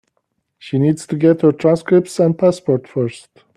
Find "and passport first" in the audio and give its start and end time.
2.19-3.29